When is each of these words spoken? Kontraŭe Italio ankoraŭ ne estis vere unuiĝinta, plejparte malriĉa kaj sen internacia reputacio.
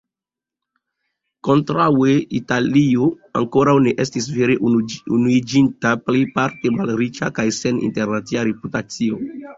Kontraŭe 1.47 2.15
Italio 2.39 3.09
ankoraŭ 3.41 3.75
ne 3.89 3.93
estis 4.05 4.29
vere 4.39 4.55
unuiĝinta, 4.71 5.93
plejparte 6.09 6.75
malriĉa 6.81 7.31
kaj 7.41 7.47
sen 7.61 7.85
internacia 7.91 8.49
reputacio. 8.53 9.25